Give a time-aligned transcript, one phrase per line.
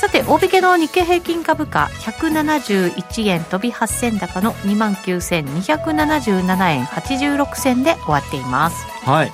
[0.00, 8.82] さて大引けの日経平均株価171円飛び8銭高の2万9277円86銭で終わっています。
[9.04, 9.32] はい。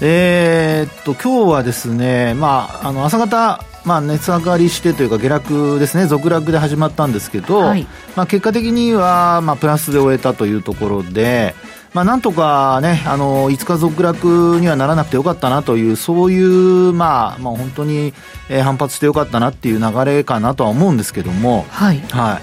[0.00, 11.54] えー、っと今日はですねまああの朝方まあ、値下がりしてというか下落ですね続落で始まったんですけど、はい、まあ、結果的には、まあ、プラスで終えたというところで、
[11.98, 18.14] まあ、なんとかね、あの、5日続落にはならなくてよかったなという、そういう、まあ、まあ、本当に、
[18.48, 21.98] えー、反発してよかったなっていう流れかなとは思うんですけども、はい。
[22.12, 22.40] は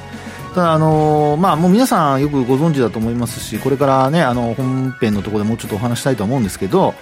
[0.52, 0.54] い。
[0.56, 6.94] ただ、あのまあ、もう皆さんよくご存知だと思いますし、これからね、あの、本編のところでもうちょっとお話したいと思うんですけど、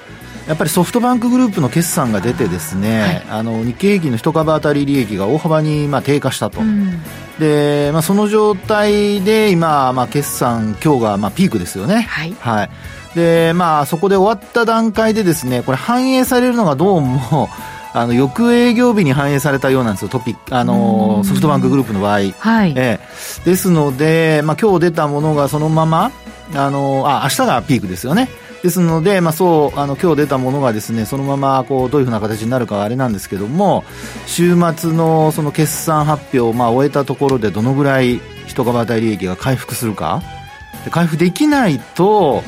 [0.48, 7.02] やっぱりソフトバンクグループの決算が出てですね、はい、あの日経平均の一株当たり利益が大幅にまあ低下したと、うん、
[7.40, 12.02] でまあ、その状態で今、まあ、決算、今日がまあピークですよね。
[12.02, 12.70] はい、はい
[13.16, 17.48] でまあ、そこで終わった段階でですねこれ反映されるのがどうも
[17.94, 22.22] あの翌営業日に反映されたようなんですよ、トピあのソフトバンクグループの場合。
[22.40, 23.00] はい、ええ、
[23.46, 26.12] ですので、まあ今日出たものがそのまま、
[26.56, 28.30] あのあ明日がピークですよね。
[28.64, 33.84] ですので、まあ、そうあの今日出たものがですねそのままこうどういうふうな形になるかはあれなんですけども
[34.26, 40.22] 週末のその決算発表をまあ終えたところでどのぐらい一株当たり利益が回復するか。
[40.86, 42.44] で回復できないと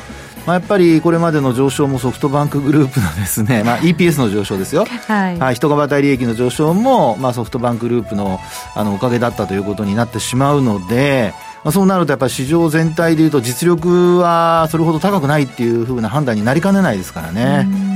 [0.46, 8.40] まあ、やっぱりこれまでの上昇もソフトバンクグループのですね、まあ、EPS の上昇ですよ、はい、はい、人株当たり利益の上昇も、まあ、ソフトバンクグループの
[8.76, 11.34] あのおかげだったということになってしまうので、
[11.66, 17.95] まあ、そうなるとやっぱり市場全体でいうと実力はそれほど高くないっていうふうな判断になりかねないですからね。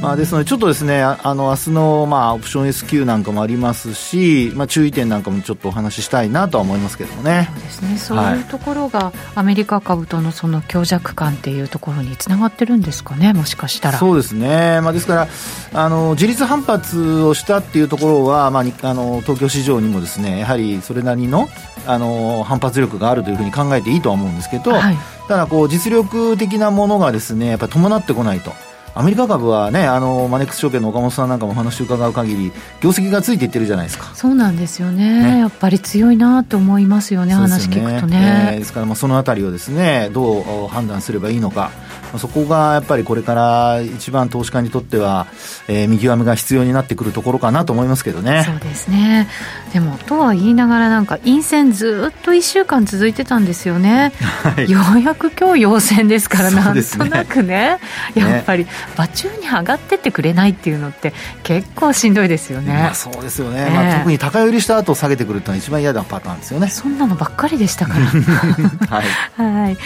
[0.00, 7.48] まあ、ですので、ちょっとですね、あの、明日の、まあ、オプション S q なんかもありますし、まあ、注意点なんかもちょっとお話ししたいなとは思いますけどもね。
[7.52, 7.98] そうですね。
[7.98, 13.98] そういうところが、アメリカ株とのその強弱感っていうところにつながってるんですかね、もしかしたら。
[13.98, 14.80] そうですね。
[14.82, 15.28] まあ、ですから、
[15.72, 21.48] あの、自立反発をしたっていうところは、まあ、あの、東京市場にもですね、やはりそれなりの、
[21.86, 24.96] あの、反発力があるというふうに考えていいとは思うんですけど、はい、
[25.28, 28.52] ただ、こう、実力的なものがですね、やっぱり伴ってこないと。
[28.98, 34.10] アメリカ株はね、あのマネックス証券の岡本さんなんかもお話を伺う限り、業績がついていってるじゃないですか。
[34.14, 35.34] そうなんですよね。
[35.34, 38.52] ねやっぱり強いなと思いますよね、よね話聞くとね。
[38.52, 41.72] えー、ですから、まあ、そのあたりをですね、どう判断すればいいのか。
[42.18, 45.26] そこがやっぱりこれから一番投資家にとっては、
[45.68, 48.44] えー、見極めが必要になってくるところかなと思いますけどね。
[48.44, 49.28] そうですね。
[49.72, 54.12] でも、とは言いながらなんか陰線ずっと1週間続いてたんですよね。
[54.42, 57.78] はい、ようやく今日陽線ですから、なんとなくね、
[58.14, 58.66] やっぱり
[58.96, 61.12] 場中に上がってってくれないっていうのって
[61.42, 62.72] 結構しんどいですよね。
[62.72, 63.66] まあ、そうですよね。
[63.68, 66.68] えー、まあ、特に高寄りした後下げてくるってのは一番嫌なパターンですよね。
[66.68, 68.06] そんなのばっかりでしたから。
[68.88, 69.06] はい。
[69.36, 69.76] はい。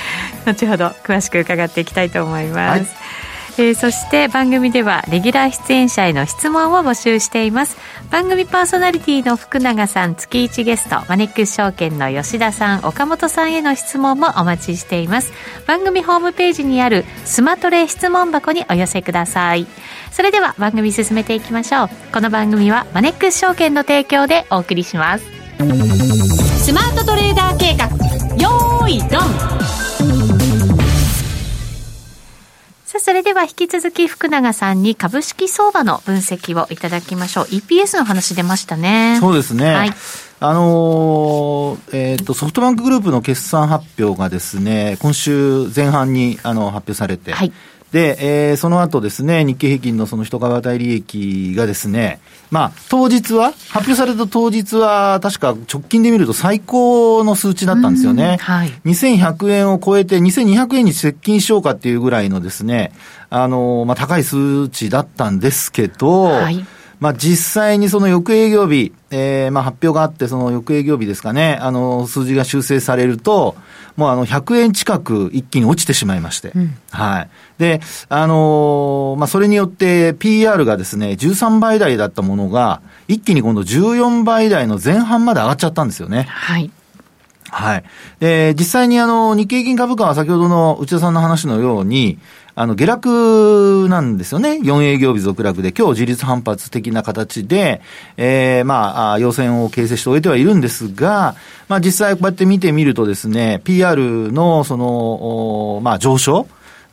[0.47, 2.94] 後ほど詳しく伺っていきたいと思います。
[3.56, 7.78] はい、えー、そして番組ではレギュラー出演者への質問を募集しています。
[8.10, 15.32] 番組パーソナリティの福永さん月1ゲストマネックス証券の吉田さん岡本さんへの質問もお待ちしています。
[15.66, 19.66] 番組ホームページにあるスマトレ質問箱にお寄せください。
[20.12, 21.88] それでは番組進めていきましょう。
[22.12, 25.25] この番組はマネックス証券の提供でお送りします。
[26.64, 27.86] スマートトレーダー計画
[28.36, 29.90] よーいドン
[32.91, 37.45] さあ、それでは引き続き福永さんに株式相場の分析をいただきましょう。
[37.45, 39.17] EPS の話出ましたね。
[39.21, 39.73] そうですね。
[39.73, 39.93] はい。
[40.41, 47.53] あのー、えっ、ー、と、ソフトバンクグループの決算発表がですね、今週前半にあの発表されて、はい。
[47.93, 52.21] で、えー、その後ですね、日経平均のその一株当たり利益がですね、
[52.51, 58.39] まあ、当日は、発表された当日は、確か直近で見ると最高の数値だったんですよね。
[58.41, 58.72] はい。
[58.84, 62.92] 2100円を超えて、2200円に接近しようかっていうぐらいのですね、
[63.28, 66.65] あの、まあ、高い数値だったんですけど、はい。
[67.00, 73.56] まあ、実際にその翌営業日、えー、まあ、発表があって、その翌営業日ですかね、あの、数字が修正されると、
[73.97, 76.52] もうあの、100円近く一気に落ちてしまいまして。
[76.54, 77.30] うん、はい。
[77.58, 77.80] で、
[78.10, 86.26] あのー、まあ、それによって PR がですね、13倍台だったものが、一気に今度14倍台の前半まで上がっちゃったんですよね。
[86.28, 86.70] はい。
[87.50, 87.84] はい。
[88.20, 92.18] で、実際にあの、日経金株価は先ほどの内田さんの話のように、
[92.54, 94.60] あの、下落なんですよね。
[94.62, 97.80] 4営業日続落で、今日自立反発的な形で、
[98.16, 101.36] えー、まあ、要線を形成しておいてはいるんですが、
[101.68, 106.47] まあ実際こうやって見てみるとですね、PR のその、まあ上昇。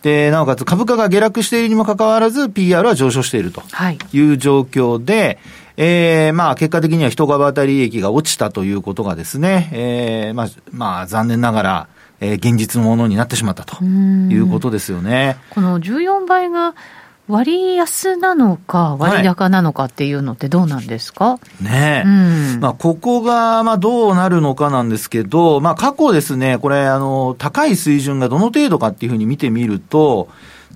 [0.03, 3.61] で、なおかつ株価が下落しているにもかかわらず、PR は上昇していると。
[3.91, 3.97] い。
[4.21, 5.37] う状況で、はい
[5.77, 11.87] えー、まあ、結果的には一株当たり利益が落ちたということがですね、えー、まあ、まあ、残念ながら、
[12.19, 15.37] えー、現実のものになってしまったということですよね。
[15.51, 16.75] この14倍が
[17.27, 22.07] 割安なのか、割高なのかっていうのってどうなんですか、はい、ねえ。
[22.07, 30.29] うん、まあ、ここが、まあ、どうなるのかなんですけど、まあ、過去ですね、これ、あの、高い水準がどの程度かっていうふうに見てみると、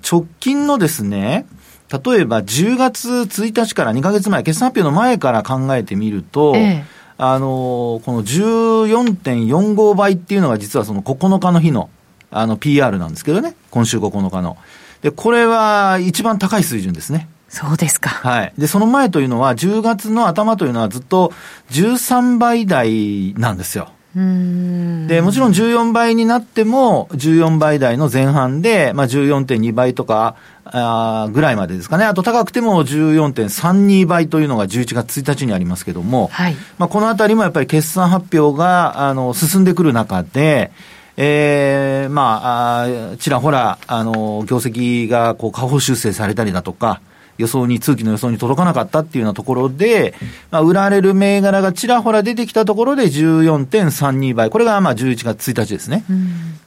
[0.09, 1.45] 直近のですね、
[1.89, 6.85] 例えば10月1日から2か月前、決算発表の前から考えてみると、ええ、
[7.23, 11.91] あの、この14.45倍っていうのが実はその9日の日の、
[12.31, 14.57] あの、PR なんですけどね、今週9日の。
[15.03, 17.29] で、これは一番高い水準ですね。
[17.47, 18.09] そうですか。
[18.09, 18.53] はい。
[18.57, 21.31] で、その前というのは、10月の頭というのはずっと
[21.69, 23.89] 13倍台なんですよ。
[24.15, 30.35] で、もちろん14倍になっても、14倍台の前半で、まあ14.2倍とか、
[30.65, 32.05] あぐらいまでですかね。
[32.05, 40.71] あと高くても14.32倍というのが11月1日にありますけども、はい、まあこのあたりもやっぱり決算発表が、あの、進んでくる中で、
[41.17, 47.01] ええー、まあ、あちらほら、あの、業績がこう下方修正されたりだとか、
[47.37, 50.13] 予想に、通期の予想に届かなかったっていうようなところで、
[50.51, 54.49] まあ、売られる銘柄がちらほら出てきたところで14.32倍。
[54.49, 56.03] これがまあ11月1日ですね。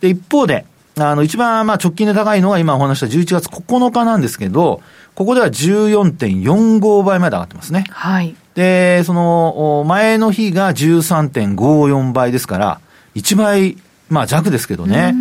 [0.01, 4.81] で、一方で、あの、一番まあ直近で高いのは今お話した11月9日なんですけど、
[5.15, 7.85] ここでは14.45倍まで上がってますね。
[7.91, 8.35] はい。
[8.55, 12.81] で、その、前の日が13.54倍ですから、
[13.15, 13.77] 1倍
[14.09, 15.15] まあ弱ですけどね。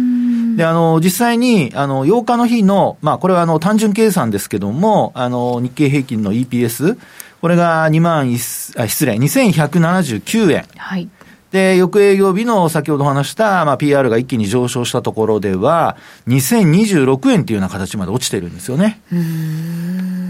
[0.55, 6.97] で、あの、実際に、あの、8日の日の、まあ、これはあの、単純計算ですけども、あの、日経平均の EPS、
[7.41, 10.65] これが2万1、あ、失礼、2179円。
[10.77, 11.09] はい。
[11.53, 15.97] で、翌営業日の先ほど話した、まあ、PR が一気に上昇したところでは、
[16.27, 18.99] 2026円っていうような形まで落ちてるんですよね。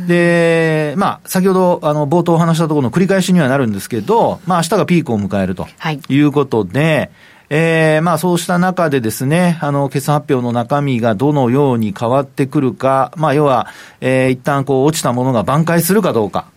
[0.05, 5.65] で、まあ、先ほど、あの、冒頭話したところの繰り返しにはなるんですけど、まあ、明日がピークを迎えると。
[5.77, 6.01] はい。
[6.09, 7.09] いうことで、
[7.49, 13.67] えー、まあそうした中でですね、あの、決算発表の中身がどのように変わってくるか、まあ要は、
[14.01, 16.47] えー、一旦こう落ちたものが挽回するかどうか。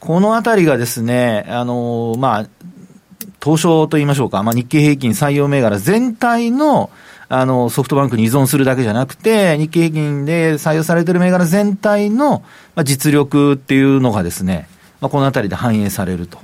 [0.00, 2.46] このあたりがですね、あの、まあ、
[3.46, 6.90] 東証と言いましょうか、まあ日経平均採用銘柄全体の、
[7.28, 12.42] あの、ソフトバンクに依存するだけじゃなくて、日経平均で採用されてる銘柄全体の、
[12.74, 14.68] まあ、実力っていうのがですね、
[15.00, 16.38] まあ、このあたりで反映されると。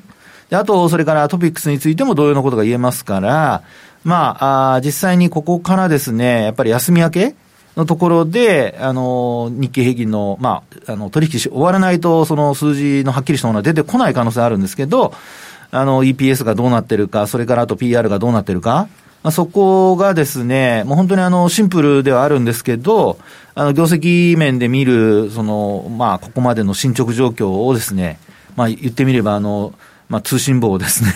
[0.49, 3.63] で、あと、それからトピックスについても同様のことが言えますから、
[4.05, 7.35] まあ、あ実際にここからですね、やっぱり休み明け
[7.77, 15.15] のところで、あの、日経平均の、まあ、あの、取引し終わらないと、その数字のはっきりしたものは出てこない可能性あるんですけど、
[15.73, 18.89] あの、EPS がどうなってるか、それからあと PR がどうなってるか、
[19.23, 23.19] まあ、そこがですね、もう本当にあの、シンプルではあるんですけど、
[23.55, 28.19] あの、業績面で見る、その、まあ、ここまでの進捗状況をですね、
[28.55, 29.73] まあ、言ってみれば、あの、
[30.11, 31.15] まあ、通信簿をですね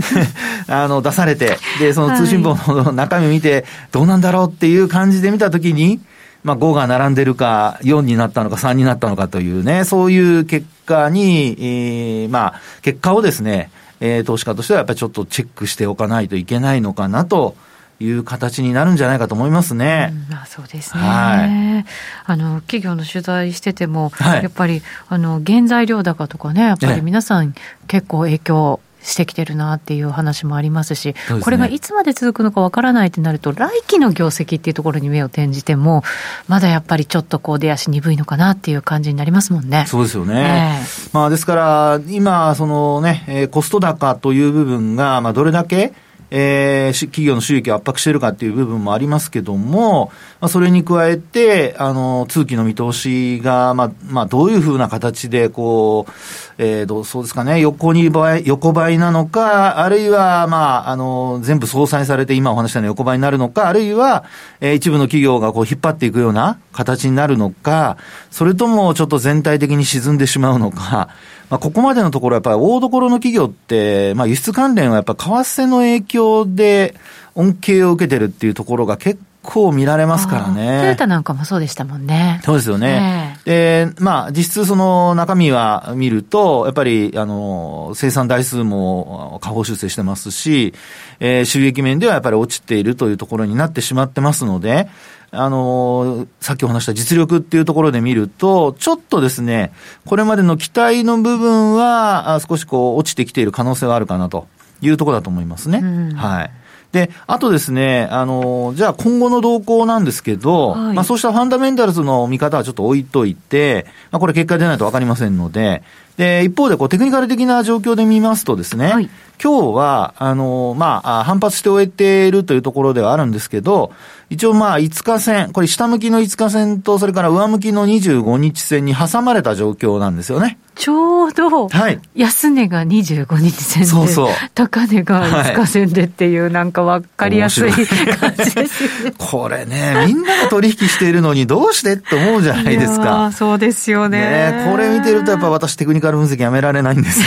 [0.66, 6.00] あの、出されて、で、その通信簿の中身を見て、どうなんだろうっていう感じで見たときに、
[6.44, 13.70] まあ、5が並んでるか、4になったのか、3になったのかというね、そういう結果に、えー、まあ、結果をですね、
[14.00, 17.56] えー、投資家としてはやっぱりちょっとチェックしておかないといけないのかなと
[17.98, 20.12] いう形になるんじゃないかと思いますね。
[20.28, 21.84] うん、あそうですね、はい、
[22.26, 27.54] あの企業の取材してても、はい、やっぱりあの原材料高とかね、やっぱり皆さん、
[27.86, 36.02] 結構影響してきてるなっていう話もありますし、すね、これがいつまで続くのかわからないってなると、来期の業績っていうところに目を転じても、
[36.48, 39.84] まだやっぱりちょっとこう出足鈍いのかなっていう感じになりますもんね。
[39.86, 40.80] そうですよね。
[40.82, 45.92] えー、まあですから、今、そのね、コスト高という部分が、まあどれだけ、
[46.36, 50.10] えー、企業の収益を圧迫しているかっていう部分もありますけども、
[50.40, 56.12] まあ、それに加えて、あの、通期の見通しが、まあ、まあ、どういうふうな形で、こう、
[56.58, 64.24] えー、どう、そうですかね、横に倍、横ばいなのか、あるいは、まあ、あの、全部相殺されて今お話したような横ばいになるのか、あるいは、
[64.60, 67.96] えー、一部の企業がこう引っ張っていくような形になるのか、
[68.32, 71.10] それともちょっと全体的に沈んでしまうのか、
[71.50, 76.94] まあ、ここまでのところやっぱり大所の企業って、まあ、輸出関連はやっぱ為替の影響で
[77.34, 80.80] 恩恵を受けてるっていうところが結構見られますからね。
[80.80, 82.40] トヨタなんかもそうでしたもんね。
[82.44, 83.38] そうですよね。
[83.46, 90.74] えー、で、まあ、実質その中身は見ると、やっぱり、あの、生産台数も下方修正してますし、
[91.20, 94.88] えー、収益面ではやっぱり落ちているというところになってしまってますので、
[95.30, 99.72] あの、さっきお話した実力っていうところで見ると、ちょっとですね、
[100.06, 104.46] これまでの期待の部分は、少しこう、落ちてきている可能性はあるかなと
[104.80, 105.80] いうところだと思いますね。
[105.82, 106.50] うん、はい。
[106.94, 115.82] で、あとですね、あの、じゃあ今後の動向なんですけど、はい、まあそうしたファンダメンタルズの見方はちょっと置いといて、まあこれ結果出ないとわかりませんので、
[116.16, 119.10] で、一方でこうテクニカル的な状況で見ますとですね、はい、
[119.42, 123.90] 今日は、あの、まあ、反発して終えているというところではあるんですけど、
[124.30, 130.58] 一応まあ、5日線、これ下向きの5日線と、それから上向きの25日線に挟まれた状況なんですよね。
[130.74, 139.12] ちょうど、はい、安値が25日線で、そうそう高値が5日線でっていう、はい、なんか分かりやすい感じですね。
[139.18, 143.30] これね、みんなが取引しているのにどうしてって思うじゃないですか。
[143.32, 144.70] そうですよねね。
[144.70, 147.26] これ見てるとやっぱ私テクニカル分析やめられないんですよ。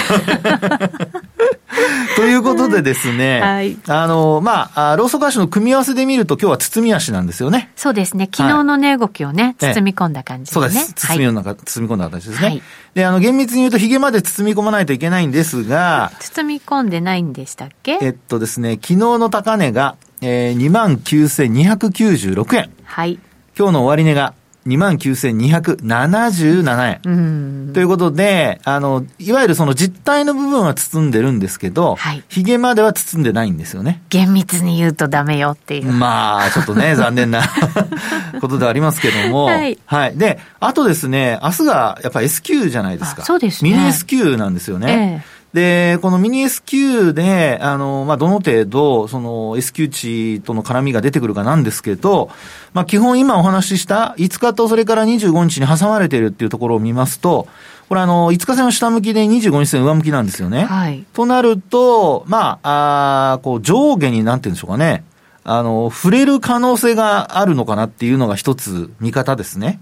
[2.16, 7.72] ということでですね、はい、あの、まあ、ローソク足の組み合わせで見ると今日は包み足なんですよね。
[7.76, 8.30] そうですね。
[8.34, 10.68] 昨日の値動きをね、包み込んだ感じですね。
[10.70, 10.94] そうです。
[10.94, 12.48] 包み込んだ、はい、包み込んだ形ですね。
[12.48, 12.62] はい、
[12.96, 18.00] で、あの、厳密に言うとヒゲまで包み込まないといけないんですが、包み込んでないんでしたっけ？
[18.02, 20.72] えっとですね、昨日の高値が、えー、
[21.04, 22.70] 29,296円。
[22.84, 23.20] はい。
[23.58, 24.34] 今日の終値が
[24.68, 27.72] 29,277円。
[27.74, 34.02] ということで、あの、いわゆるその実体の部分は包んでるんですけど、はい、ヒゲまでは包んでないんですよね。
[34.10, 35.92] 厳密に言うとダメよっていう。
[35.92, 37.44] まあ、ちょっとね、 残念な
[38.42, 40.18] ことではありますけども、はい、はい。
[40.18, 43.24] で、あとですね、明日がやっぱ S q じゃないですか。
[43.24, 43.72] そうですね。
[43.72, 45.24] ミニ S q なんですよね。
[45.26, 52.30] えーで、このミニ S q で、あの、まあ、どの程度、その S q 値との絡みが出てくるかなんですけど、
[52.74, 57.48] まあ、基本今お話しした5日とそれから25日に挟まれているっていうところを見ますと、
[57.88, 60.66] これあの、5日線は下向きで25日線上向きなんですよね。
[60.66, 61.06] はい。
[61.14, 65.06] となると、まあ、あこう上下になんて言うんでしょうかね。
[65.50, 69.80] あの、触れる可能性があるのかなっていうのが一つ見方ですね。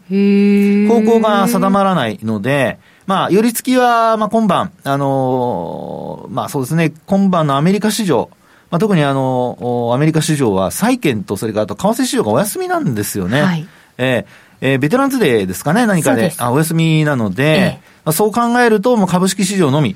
[0.87, 8.29] 方向が定まらないので、まあ、寄り付きは、まあ、今晩、あのー、まあ、そうですね、今晩のアメリカ市場、
[8.71, 13.41] まあ、特にあの、アメリカ市場は債券と、それからあと為替市場がお休みなんですよね。
[13.41, 13.67] はい。
[13.97, 19.95] えー、えー、ベテランズデーですかね、何かで、あお休みなので、ええ、まあ、そう考えると、もう株式市場のみ。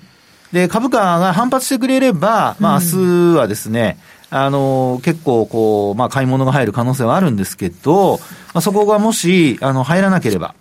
[0.51, 3.97] で、株価が反発してくれれば、まあ、明日はですね、
[4.31, 8.19] うん、あの、結構、こう、まあ、買い物が入る可能性はあるんですけど、
[8.53, 10.53] まあ、そこがもし、あの、入らなければ、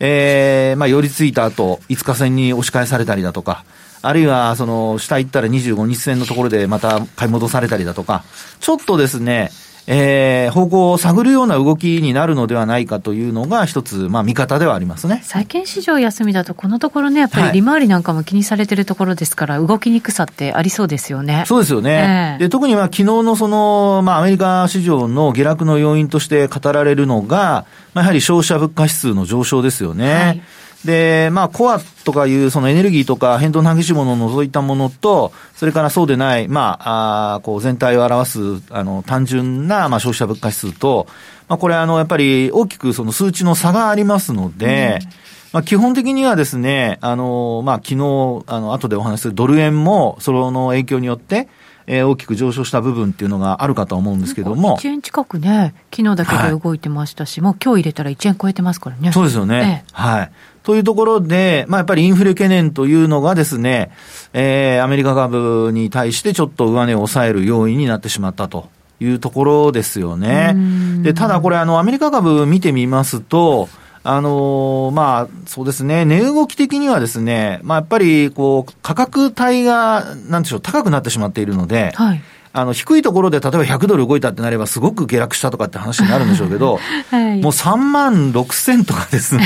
[0.00, 3.64] えー、まあ、寄り付いた後、5日線に押し返されたりだとか、
[4.02, 8.24] あるいは、その、下行ったら25日線のところでまた買い戻されたりだとか、
[8.60, 9.50] ちょっとですね、
[9.86, 15.20] えー、方向を探るような動きになるのではないかというのが一つ、まあ見方ではありますね。
[15.24, 21.44] 債券市場休みだと、このところね、やっぱり利回りなんかも気にされてるところですから、動きにくさってありそうですよね。
[21.46, 22.34] そうですよね。
[22.34, 30.14] えー、で特には昨日のその、まあアメリカ市場の下落の要因として語られるのが、まあ、やはり消費者物価指数の上昇ですよね。
[30.14, 30.42] はい
[30.84, 38.38] で、まあ、コアとかいう、そのエネルギーとか変動の激しいものを除いたものと、それからそうでない、まあ、あこう全体を表す、
[38.70, 41.06] あの、単純な、まあ、消費者物価指数と、
[41.48, 45.08] まあ、これ、あの、やっぱり大きくその数値の差がありますので、うん、
[45.52, 51.48] まあ、基本的にはですね、あの、まあ、昨日、あの、後でお話しするドル円も、その影響によって、
[51.86, 54.78] えー、大きく上昇した部分っていうのがあるかと思うんですけども。
[54.78, 59.12] 1円近くね、昨日だけで動いてましたし、はい、もう今日入れたら1円超えてますからね。
[59.12, 59.84] そうですよね。
[59.86, 60.30] ええ、はい。
[60.62, 63.90] というところで、まあやっぱりインフレ懸念というのがですね、
[64.32, 70.56] えー、アメリカ株に対してちょっと上値を抑える要因になってしまったというところですよね。
[71.02, 73.68] で、ただこれあのアメリカ株見てみますと、
[74.06, 82.22] あのー、まあ、そうですね、値動き的にはですね、まあ、やっぱり、こう、価格帯が、なんでしょう、高くなってしまっているので、はい。
[82.56, 86.78] あの、低いところで例えば100ドル動いたってなればすごく下落したとかって話になるんでしょうけど、
[87.10, 89.42] はい、もう3万6千とかですね、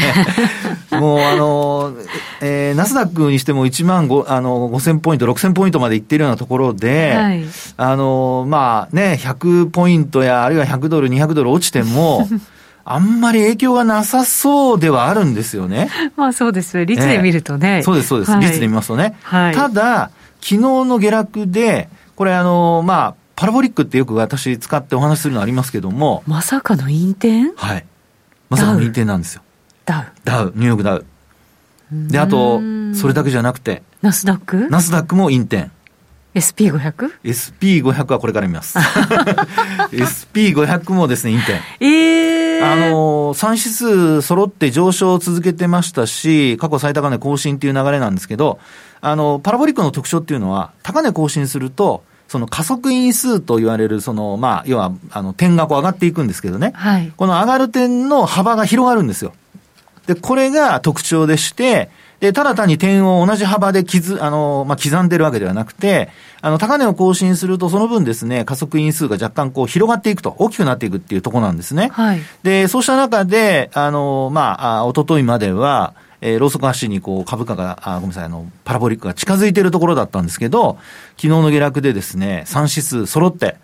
[0.93, 1.95] もうあの、
[2.43, 7.45] えー、ナスダックにしても1万5、あの、5千ポイント、6千ポイントまでいってるようなところで、はい、
[7.79, 12.29] あの、まあね、100ポイントや、あるいは100ドル、200ドル落ちても、
[12.91, 15.91] あんまり影響がなさそうではあるんですよね。
[16.17, 16.87] まあそうです。
[16.87, 17.79] 率で見るとね。
[17.79, 19.17] えー、そうです、そうです、はい、率で見ますとね。
[19.23, 26.23] はい、ただ、昨日の下落で、これあの、まあ、パラボリックってよく私使ってお話しするのありますけども。
[26.27, 27.53] まさかの陰転？
[27.57, 27.85] はい。
[28.49, 29.43] まさかの陰転なんですよ。
[29.85, 30.07] ダウ？
[30.25, 31.05] ダウ、ニューヨークダウ。
[31.93, 32.61] で、あと、
[32.95, 33.83] それだけじゃなくて。
[34.03, 34.69] ナスダック？
[34.71, 35.71] ナスダックも陰転。
[36.39, 38.79] SP500?SP500 はこれから見ます。
[39.93, 41.85] SP500 もですね、陰転。
[41.85, 48.59] ええー、あの、3指数揃って上昇を続けてましたし、過去最高値更新っていう流れなんですけど、
[49.01, 56.73] あの、パラボリックの特徴っていうのは、高値更新すると、その加速因数と言われる、その、まあ、要は、あの、点がこう上がっていくんですけどね。
[56.75, 57.13] はい。
[57.17, 59.33] この上がる点の幅が広がるんですよ。
[60.07, 66.09] で、これが特徴でして、で、ただ単に点を同じ幅で刻、あの、まあ、刻んでるわけではなくて、
[66.41, 71.91] あの、高値を更新すると、その分ですね、加速因数が若干こう広がっていくと、大きくなっていくっていうところなんですね。
[71.93, 72.21] はい。
[72.43, 80.79] で、そうした中で、あの、まあ、おとといまでは、えー、ローソク足にこう株価が、あごめんなさい、あの、パラボリックが近づいているところだったんですけど、
[81.17, 83.57] 昨日の下落でですね、3指数揃って、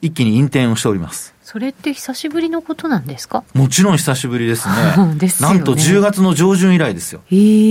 [0.00, 1.31] 一気に引転をしております。
[1.44, 3.44] それって久しぶりのことなんですか？
[3.54, 4.74] もちろん久しぶりですね。
[5.18, 7.20] ですねなんと10月の上旬以来ですよ。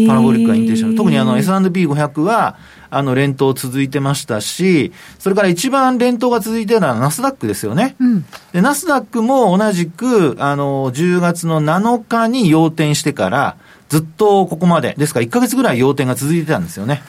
[0.07, 2.55] パラボリックが引転した特にあの S&P500 は、
[2.93, 7.95] あの連投続いてましたし、それから一番連投が続いているのはナスダックですよね。
[7.99, 13.55] うん、で、ナスダックも同じく、あの、10月の7日に要点してから、
[13.87, 17.01] ずっとここまで、ですから1ヶ月ぐらい要点が続いてたんですよね。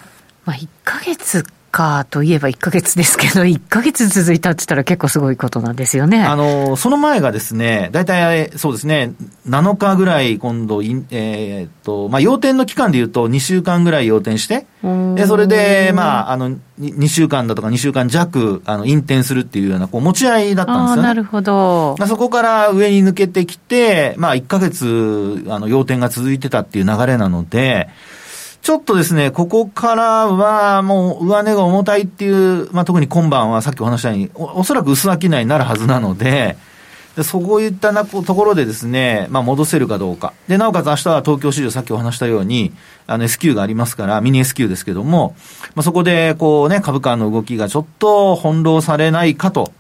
[0.45, 6.23] まあ1ヶ月かといえば1か月ですけど、1か月続いたって言ったら結構すごいことなんですよね。
[6.23, 9.15] あの、その前がですね、大体そうですね、
[9.49, 14.67] 7日ぐらい今度、えー、っと、まあ、要点の期間で言うと2週間ぐらい要点して、
[15.15, 21.03] で、それで、まあ、あの、2週間だとか2週間弱、あの、引転するっていうような、こう、持ち合いだったんですよね。
[21.03, 21.97] なるほど。
[21.99, 27.89] まあ、そこから上に抜けてきて、まあ、1か月、あの、要点が続いてたっていう流れなので、
[28.63, 36.57] ちょっとですね、ここからはもう上値が重たいっていう、まあ、特に今晩はさっきお話したようにお、おそらく薄商いになるはずなので、
[37.17, 40.33] でそういったなところでですね、まあ、戻せるかどうか。
[40.47, 42.73] で、なおかつ明日は東京市場さっきお話したように、
[43.09, 45.35] あの S q がありますから、ミニ S q ですけども、
[45.75, 49.73] まあ、そこでこうね、株価の動きがちょっと翻弄されないかと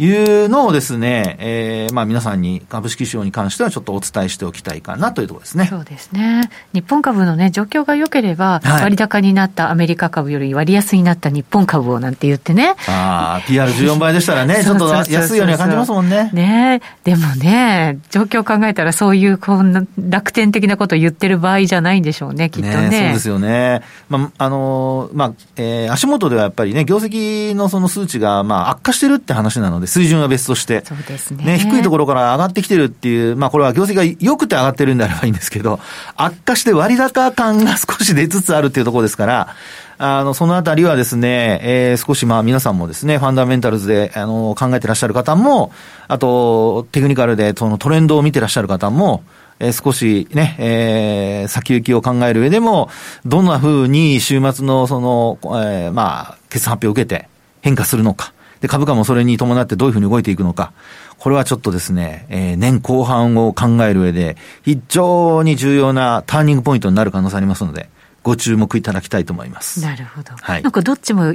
[0.00, 5.66] いうのをですね、えー、まあ皆さんに株式市場に関してはちょっとお伝えしておきたいかなというところですね。
[5.66, 6.48] そうですね。
[6.72, 12.76] 日本株のね、状況が良ければ、割高になったアメリカ株より割安になった日本株をなんて言ってね。
[12.88, 16.30] ああ、PR14 倍でしたらね、ちょっと安いようには感じますもんね。
[16.32, 22.88] ねでもね、状況を考えたらそういうこんな楽天的なことを言ってる場合じゃないんでしょうね、きっとね。
[22.88, 23.82] ねそうですよね。
[24.08, 35.80] まあ、あの、まあ、えー、足元ではやっぱりね、業績のその数値が、まあ、悪化してるって話なので、水準は別として、そうですねね低いところから上がってきてるっていう、まあこれは業績が良くて上がってるんであればいいんですけど、
[36.16, 39.56] 悪化して割高感が少し出つつあるっていうところですから、
[39.98, 45.72] あの、そのあたりはですね、えー、少しまあ皆さんもですね、ファンダメンタルズで、あの、考えてらっしゃる方も、
[46.08, 49.22] あと、テクニカルでそのトレンドを見てらっしゃる方も、
[49.58, 52.88] えー、少しね、えー、先行きを考える上でも、
[53.26, 57.28] どんな風に週末のその、えー、まあ、決算発表を受けて
[57.60, 58.32] 変化するのか。
[58.60, 60.72] で、株価もそれに伴ってどういうふうに動いていくのか。
[61.18, 67.88] これはちょっとですね、えー、年後半を考える上で、非常に重要なターニングポイントになる可能性ありますので、
[68.22, 69.80] ご注目いただきたいと思います。
[69.80, 70.32] なるほど。
[70.38, 70.62] はい。
[70.62, 71.34] なんかどっちも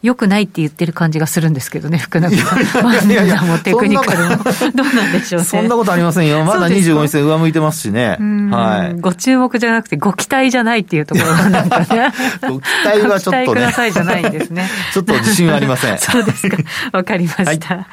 [0.00, 3.10] 良くないって言ってる感じがするんですけどね、福永さん。
[3.10, 4.44] いやいやもテクニカルも。
[4.74, 5.46] どうなんでしょうね。
[5.46, 6.44] そんなことありませんよ。
[6.44, 8.16] まだ25日線上向いてますしね。
[8.52, 9.00] はい。
[9.00, 12.12] ご注目じゃなくて、ご期待じゃないっていうところがなんかね。
[12.48, 13.46] ご期待はちょっとね。
[13.46, 14.68] ご期待くださいじゃないんですね。
[14.92, 15.98] ちょっと自信はありません。
[15.98, 16.56] そうですか。
[16.92, 17.74] わかりました。
[17.76, 17.86] は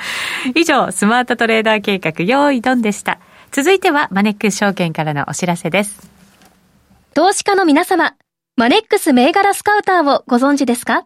[0.56, 3.18] い、以上、スマートトレーダー計画、用意ドンでした。
[3.52, 6.08] 続いては、マネックス証券からのお知らせです。
[7.16, 8.14] 投資家の皆様、
[8.58, 11.06] マネックス銘柄スカウターをご存知ですか？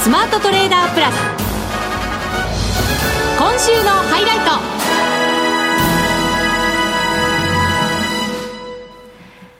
[0.00, 1.14] スマートトレーダープラス。
[3.38, 4.44] 今週のハイライト。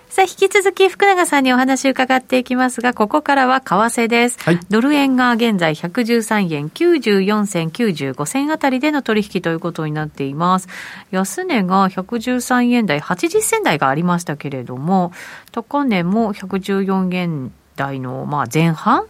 [0.08, 4.38] さあ、引き続き福永さんにお話を伺っていきますが、ここからは為替です。
[4.40, 10.68] はいドル円が現在113円94銭95銭あたりでの取引ということになっています。
[11.10, 15.12] 安値が113円台80銭台がありましたけれども、
[15.52, 19.04] 高値も114円台のまあ前半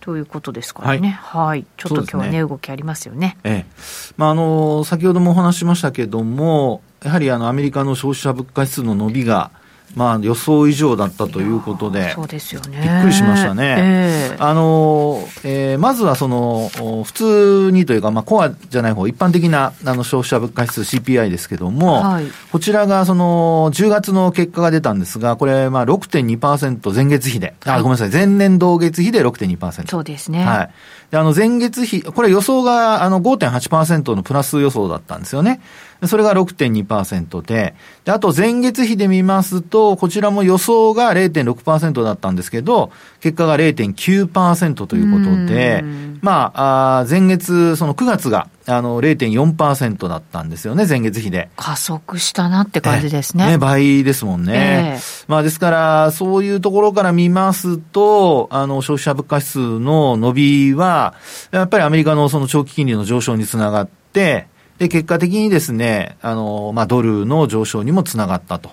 [0.00, 1.10] ということですからね。
[1.10, 1.66] はい。
[1.76, 3.36] ちょっと今日はね、動きありますよね。
[3.44, 3.70] ええ
[4.16, 9.50] まあ、あの先ほどもお話ししましたけども、やはりあのアメリカの消費者物価指数の伸びが、
[9.96, 12.80] まあ、予想以上だったということで、そうですよね。
[12.80, 29.88] びっくりしましたねええあのえーまずはその、お普通にというか、まあ、コアじゃない方、一般的なあの消費者物価指数 CPI ですけども、はいこちらがその10月の結果が出たんですが、これ、まあ6.2%前月比で、あ、ごめんなさい、前年同月比で6.2%。
[29.88, 30.44] そうですね。
[30.44, 30.70] はい。
[31.10, 35.60] で、あの、前月比、これ予想が、あの、5.8%のプラス予想だったんですよね。
[36.00, 51.50] でそれが6.2%で、で、あと前月比で見ますと、こちらも予想が0.6%だったんですけど、結果が0.9%ということでうん、まあ、あー前月、その9月が、あの、0.4%だったんですよね、前月比で。
[51.56, 53.46] 加速したなって感じですね。
[53.46, 54.52] ね、倍ですもんね。
[54.54, 61.14] ええまあですから、そういうところから見ますと、あの、消費者物価指数の伸びは、
[61.50, 64.46] やっぱりアメリカのその長期金利の上昇につながって、
[64.78, 68.70] で、結果的にですね、あの、まあドルの上昇にもつながったと。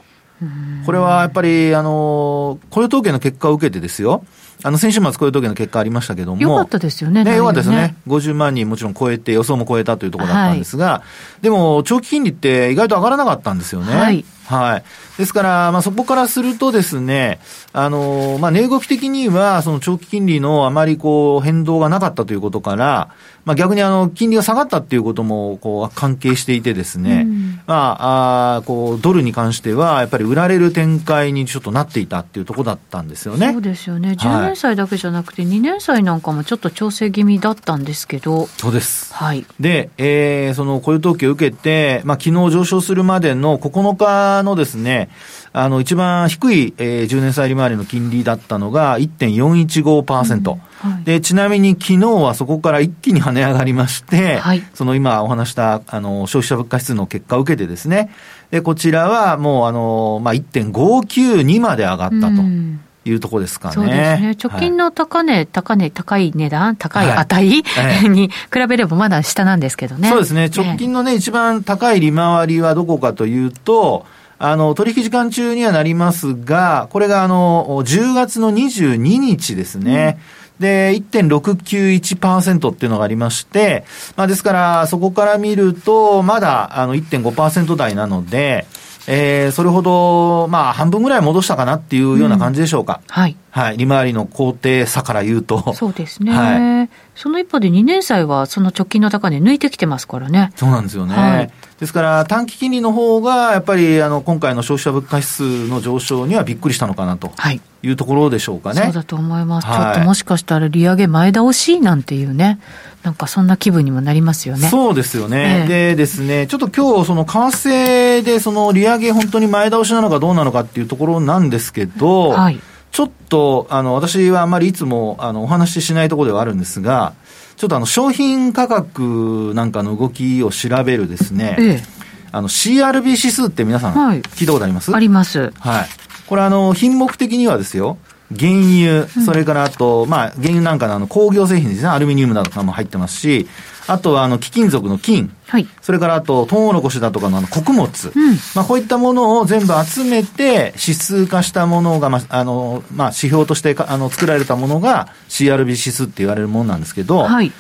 [0.86, 4.24] これはやっぱり、あの、雇用統計の結果を受けてですよ。
[4.64, 6.42] あの、先週末雇用統計の結果ありましたけども。
[6.42, 7.24] よかったですよね。
[7.24, 7.96] ね、よかったですね。
[8.08, 11.04] 50万人もちろん超えて、予想も超えたというところだったんですが、
[11.42, 13.96] でも、長期金利って意外と上がらなかったんですよね。
[13.96, 14.26] はい。
[14.48, 14.84] はい。
[15.18, 17.40] ですから、まあ、そこからするとですね、
[17.74, 23.10] あの、まあ、値動き的には、その長期金利のあまりこう、変動がなかったということから、
[23.44, 33.62] まあ、逆にあの、金利が下がったっていうことも、こう、関係していてですね、うんまあ、あーこう、ドルに関しては、やっぱり売られる展開にちょっとなっていたっていうところだったんですよねそう。
[33.62, 34.12] ですよね。
[34.12, 39.14] 10年債だけじゃなくて、2年債なんかもちょっと調整気味だったんですけど、そうです。
[39.14, 39.46] はい。
[39.60, 45.07] で、えー、その雇用統計を受けて、まあ、昨日上昇するまでの9日のですね、
[45.54, 50.50] あの、一番低い、えー、10年債利回りの金利だったのが1.415%。
[50.50, 50.60] はい
[51.06, 58.12] で、ちなみに昨日はそこから一気に跳ね上がりまして、はいその今お話した、あの、消費者物価指数の結果を受けてですね、
[58.52, 63.76] で、こちらはもう、あの、まあ、1.592まで上がったとうんいうところですかね。
[63.76, 64.36] そうですね。
[64.42, 67.64] 直近の、の高値、高値、高い値段、高いはい値、え
[68.06, 70.10] え に比べればまだ下なんですけどね。
[70.10, 70.50] そうですね。
[70.54, 74.06] 直近のね、一番高い利回りはどこかというと、
[74.40, 80.20] あの、取引時間中にはなりますが、これがあの、10月の22日ですね。
[80.60, 88.66] で、1.691%っていうのがありまして、まあですから、そこから見ると、まだ、あの、1.5%台なので、
[89.08, 93.02] えー、それほど、まあ、半分ぐらい戻したかなっていうような感じでしょうか。
[93.08, 93.38] はい。
[93.58, 93.78] はい。
[93.78, 95.74] 利回りの高低差から言うと。
[95.74, 96.32] そうですね。
[96.32, 100.52] はその一方で2年債はその直近の高値抜いてきてますからね。
[100.56, 101.16] そうなんですよね。
[101.16, 107.62] はいですから、短期金利の方が、やっぱり、あの、今回の消費者物価指数の上昇にはびっくりしたのかなとはい。
[107.84, 108.82] いうところでしょうかね。
[108.82, 109.68] そうだと思います。
[109.68, 112.60] はいちょっともしかしたら利上げ前倒しなんていうね、
[113.04, 114.70] なんかそんな気分にもなりますよね。
[114.70, 115.66] そうですよね。
[115.66, 122.60] えでですね、ちょっと今日、その、為替で、その、利上げ本当に前倒しなのかどうなのかっていうところなんですけど、はい。
[122.98, 127.14] ちょっと、あの、私はあんまりいつも、あの、お話ししないところではあるんですが、
[127.56, 131.84] ちょっとあの、商品価格なんかの動きを調べるですね、え
[132.32, 134.90] あの、CRB 指数って皆さん、はい聞いたことあります？
[134.92, 134.96] え。
[134.96, 135.52] あります。
[135.60, 135.86] はい。
[136.26, 138.00] これあの、品目的にはですよ、
[138.36, 143.48] 原油、それからあと、まあ、原油なんかのあの工業製品ですね、アルミニウムだとかも入ってますし、
[143.88, 145.68] あとはあの、貴金属の金、はい。
[145.82, 148.34] それからあと、トウモロコシだとかのあの、穀物、うん。
[148.54, 157.52] まあ、こういったものを全部集めて、指数化したものが、まあ、あの、まあ、指標としてか、あの、作られたものが CRB 指数って言われるものなんですけど、はい。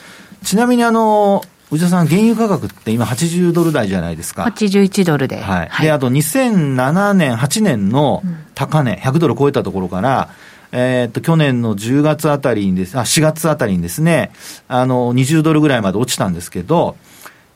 [0.43, 4.43] ちなみにあの、内田さん、原油価格って今80ドル台じゃないですか。
[4.43, 5.37] 81ドルで。
[5.37, 5.69] はい。
[5.81, 8.23] で、あと2007年、8年の
[8.55, 10.29] 高値、100ドル超えたところから、
[10.71, 14.31] えーっと、去年の10月あたりにです、あ、4月あたりにですね、
[14.67, 16.97] あの、20ドルぐらいまで落ちたんですけど、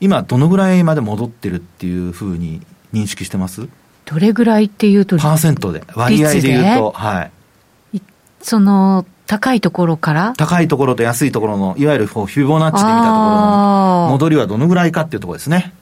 [0.00, 3.68] 今どのぐらいまで戻ってるっていうふうに認識してます？
[4.04, 5.84] どれぐらいっていうと、パーセントで。
[5.94, 7.30] 割合で言うと、はい。
[8.40, 10.34] その、高いところから？
[10.36, 13.36] 高いところと安いところの、いわゆるフィボナッチで見たところ
[14.06, 15.72] の戻りはどのぐらいかっていうところですね。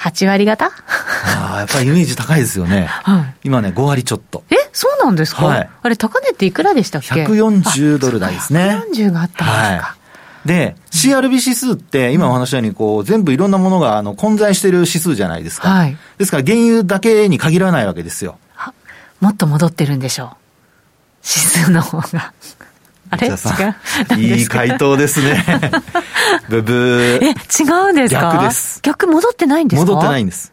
[0.00, 0.66] 8割方？
[0.66, 2.86] ああ、やっぱりイメージ高いですよね。
[2.86, 4.44] はい、今ね、5割ちょっと。
[4.50, 8.82] えそうなんですか、はい、あれ、高値っていくらでしたっけ ?140 ドル台ですね。
[8.92, 9.86] 140があったんですか。
[9.86, 10.00] はい
[10.44, 15.68] で、CRB 指数って、今お話したように、こう、全部いろんなものが、あの、混在している指数じゃないですか。
[15.68, 15.98] はい。
[16.16, 18.38] ですから、原油だけに限らないわけですよ。
[19.20, 20.28] もっと戻ってるんでしょう。
[21.22, 22.32] 指数の方が。
[23.10, 23.28] あれ？
[23.28, 24.36] 違う？
[24.38, 25.44] いい回答ですね。
[26.48, 27.24] ブブー。
[27.24, 28.32] え、違うんですか？
[28.34, 28.80] 逆です。
[28.82, 29.86] 逆戻ってないんですか？
[29.92, 30.52] 戻ってないんです。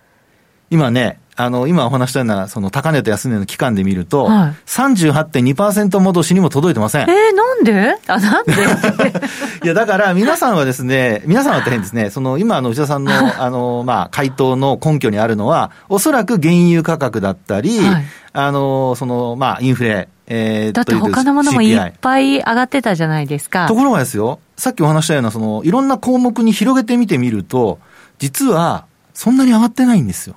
[0.70, 7.02] 今ね、あの、今お話したような、その高値と安値の期間で見ると、はい、38.2%戻しにも届いてません。
[7.04, 7.96] えー、なんで？
[8.08, 8.54] あ、なんで？
[9.64, 23.68] いや、だから皆さんはですね、皆さんは大変ですね、その今の内田さんの、あの、まあ、回答の根拠にあるのは、おそらく原油価格だったり、はい、あの、その、まあ、インフレ、えー、だって他のものもいっぱい上がってたじゃないですか。
[23.68, 27.78] ところがですよ、さっきお話したような、その、いろんな項目に広げてみてみると、
[28.18, 30.36] 実は、そんなに上がってないんですよ。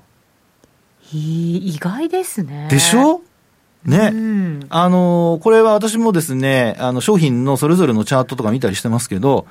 [1.13, 2.69] 意外ですね。
[2.71, 3.23] でしょ？
[3.85, 9.47] ね、うん、あの、これは私もですね、あの、商品のそれぞれのチャートとか見たりしてますけど、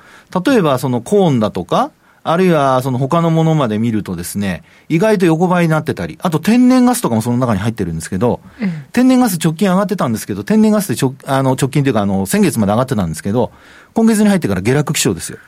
[0.46, 1.90] 例えばそのコーンだとか、
[2.22, 13.50] あるいはその他のものまで見るとですね、意外と横ばいになってたり、あと天然ガスとかもその中に入ってるんですけど、うん、天然ガス直近上がってたんですけど、天然ガスって直あの直近というかあの、先月まで上がってたんですけど、
[13.94, 15.38] 今月に入ってから下落気象ですよ。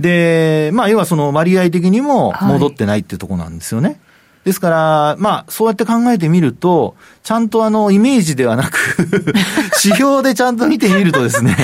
[0.00, 3.88] で、まあ、要はその割合的にも戻ってないっていうところなんですよね。
[3.88, 3.98] はい、
[4.44, 8.78] ですから、まあ、そうやって考えてみると、ちゃんとあの、イメージではなく
[9.84, 11.56] 指標でちゃんと見てみるとですね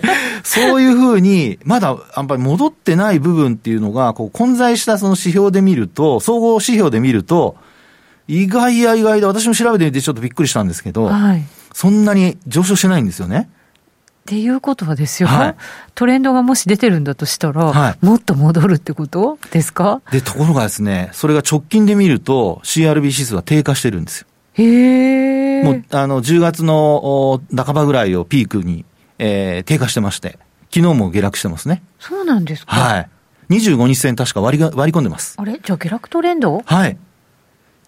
[0.42, 7.56] そういうふうに、まだ、あんまり戻ってない部分っていうのが、こう、混在したその指標で見ると、総合指標で見ると、
[8.28, 13.50] 意外や意外で、私も調べてみてちょっとびっくりしたんですけど、はい、そんなに上昇しないんですよね。
[14.26, 15.54] っていうことはですよ、はい、
[15.94, 20.02] トレンドがもし出てるんだとしたら、はい、もっと戻るってことですか？
[20.10, 24.26] で、ところがですね、それが直近で見ると、CRB 指数は低下してるんですよ。
[24.54, 28.84] へもう、あの、10月の半ばぐらいをピークに、
[29.20, 30.40] えー、低下してまして、
[30.74, 31.84] 昨日も下落してますね。
[32.00, 32.74] そうなんですか？
[32.74, 33.08] はい。
[33.48, 35.36] 25日線確か割りが割り込んでます。
[35.38, 35.60] あれ？
[35.62, 36.62] じゃあ下落トレンド？
[36.66, 36.98] はい。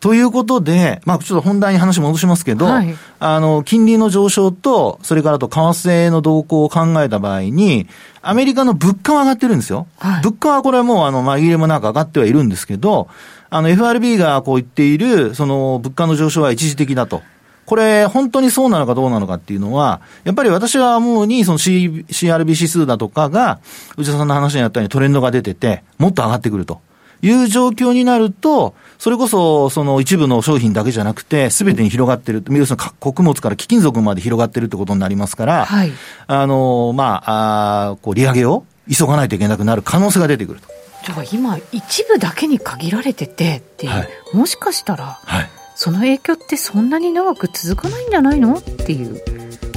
[0.00, 7.88] ということで、まあ、ちょっと本題に話戻しますけど、はい、あの、金利の上昇と、それからと為替の動向を考えた場合に、
[8.22, 9.88] アメリカの物価は上がってるんですよ。
[9.98, 13.08] はい、物価はこれはもう、あの、紛れもなく上がってはいるんですけど、
[13.50, 17.22] あの、FRB がこう言っている、その、物価の上昇は一時的だと。
[17.66, 23.58] これ、本当にそうなのかどうなのかっていうのは、やっぱり私は思うに、その C CRB 指数だとかが、
[23.96, 26.80] 内田さんの話にあったようにトレンドが出てて、もっと上がってくると。
[27.22, 35.92] いう状況になると、それこそ、その一部の商品だけじゃなくて、すべてに広がってる、要するに穀物から貴金属まで広がってるってことになりますから、はい、
[36.26, 40.68] あの、まあ、あこう利上げを急がないといけなくなる可能性が出てくると。
[41.04, 49.22] じゃあ今、一部だけに限られててっていう、はい、もしかしたら、はい、その影響ってそんなに長く続かないんじゃないのっていう。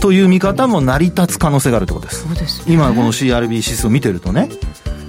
[0.02, 2.24] という見方も成り立つ可能性があるということです。
[2.24, 4.50] そうです、ね、今この CRB 指数を見てるとね。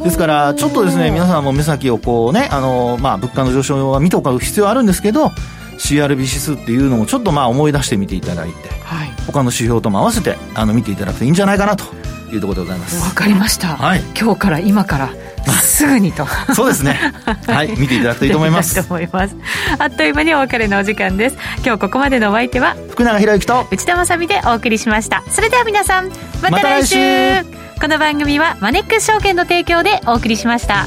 [0.04, 5.30] ですから、ちょっとですね、皆さんも目先をこうね、あの、まあ、物価の上昇は見ておく必要あるんですけど、
[5.78, 11.84] CRB 指数っていうのもちょっとまあ思い出してみていただいて、はい、他の指標とも合わせてあの見ていただくといいんじゃないかなと
[12.32, 13.04] いうところでございます。
[13.04, 15.10] わかりました、はい、今日から今から
[15.50, 16.26] すぐにと。
[16.54, 16.98] そうですね。
[17.46, 18.74] はい見ていただくといいと思います。
[18.74, 19.36] と思います
[19.78, 21.36] あっという間にお別れのお時間です。
[21.64, 25.22] 今日ここまでのお相手は福永博之と内田まさでお送りしました。
[25.30, 26.10] それでは皆さん
[26.42, 27.62] また来週,、また来週。
[27.80, 30.86] この番組はマネックス証券の提供でお送りしました。